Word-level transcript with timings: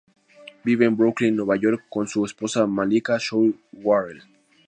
Vive 0.63 0.85
en 0.87 0.97
Brooklyn, 0.97 1.35
Nueva 1.35 1.55
York, 1.57 1.83
con 1.87 2.07
su 2.07 2.25
esposa 2.25 2.65
Malika 2.65 3.19
Zouhali-Worrall. 3.19 4.23